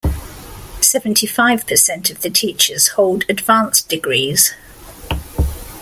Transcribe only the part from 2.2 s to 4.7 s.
the teachers hold advanced degrees.